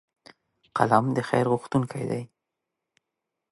قلم 0.77 1.05
د 1.15 1.17
خیر 1.29 1.45
غوښتونکی 1.51 2.03
دی 2.09 2.23